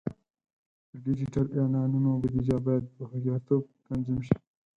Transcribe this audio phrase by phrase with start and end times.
[0.91, 4.35] د ډیجیټل اعلانونو بودیجه باید په هوښیارتوب تنظیم شي.